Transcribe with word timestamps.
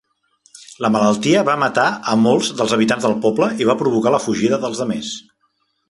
La 0.85 0.89
malaltia 0.95 1.43
va 1.49 1.57
matar 1.65 1.85
a 2.13 2.17
molts 2.23 2.49
dels 2.63 2.75
habitants 2.79 3.07
del 3.09 3.17
poble 3.27 3.53
i 3.65 3.71
va 3.73 3.79
provocar 3.85 4.15
la 4.19 4.23
fugida 4.27 4.65
dels 4.65 4.87
demés. 4.87 5.15